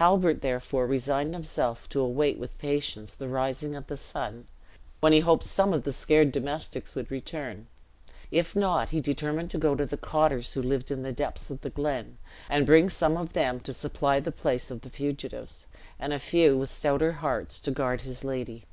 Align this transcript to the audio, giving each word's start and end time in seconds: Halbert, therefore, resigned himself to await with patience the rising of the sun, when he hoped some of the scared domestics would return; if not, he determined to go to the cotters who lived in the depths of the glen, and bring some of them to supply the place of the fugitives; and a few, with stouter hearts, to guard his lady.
Halbert, 0.00 0.40
therefore, 0.40 0.86
resigned 0.86 1.34
himself 1.34 1.86
to 1.90 2.00
await 2.00 2.38
with 2.38 2.56
patience 2.56 3.14
the 3.14 3.28
rising 3.28 3.76
of 3.76 3.88
the 3.88 3.96
sun, 3.98 4.46
when 5.00 5.12
he 5.12 5.20
hoped 5.20 5.44
some 5.44 5.74
of 5.74 5.82
the 5.82 5.92
scared 5.92 6.32
domestics 6.32 6.94
would 6.94 7.10
return; 7.10 7.66
if 8.30 8.56
not, 8.56 8.88
he 8.88 9.02
determined 9.02 9.50
to 9.50 9.58
go 9.58 9.74
to 9.74 9.84
the 9.84 9.98
cotters 9.98 10.54
who 10.54 10.62
lived 10.62 10.90
in 10.90 11.02
the 11.02 11.12
depths 11.12 11.50
of 11.50 11.60
the 11.60 11.68
glen, 11.68 12.16
and 12.48 12.64
bring 12.64 12.88
some 12.88 13.18
of 13.18 13.34
them 13.34 13.60
to 13.60 13.74
supply 13.74 14.18
the 14.18 14.32
place 14.32 14.70
of 14.70 14.80
the 14.80 14.88
fugitives; 14.88 15.66
and 15.98 16.14
a 16.14 16.18
few, 16.18 16.56
with 16.56 16.70
stouter 16.70 17.12
hearts, 17.12 17.60
to 17.60 17.70
guard 17.70 18.00
his 18.00 18.24
lady. 18.24 18.64